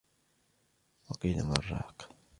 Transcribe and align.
وقيل 1.09 1.43
من 1.43 1.53
راق 1.69 2.09